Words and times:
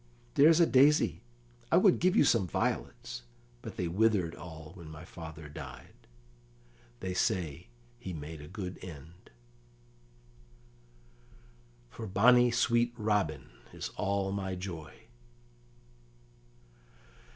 There's 0.33 0.59
a 0.59 0.65
daisy; 0.65 1.21
I 1.71 1.77
would 1.77 1.99
give 1.99 2.15
you 2.15 2.23
some 2.23 2.47
violets, 2.47 3.21
but 3.61 3.77
they 3.77 3.87
withered 3.87 4.33
all 4.33 4.71
when 4.73 4.89
my 4.89 5.05
father 5.05 5.47
died; 5.47 5.93
they 7.01 7.13
say 7.13 7.67
he 7.99 8.11
made 8.11 8.41
a 8.41 8.47
good 8.47 8.79
end, 8.83 9.29
For 11.91 12.07
bonny 12.07 12.49
sweet 12.49 12.95
Robin 12.97 13.51
is 13.73 13.89
all 13.95 14.31
my 14.31 14.55
joy." 14.55 15.01